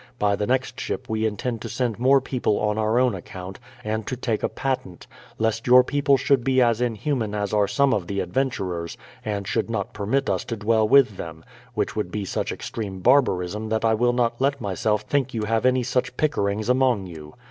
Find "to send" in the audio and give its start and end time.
1.61-1.99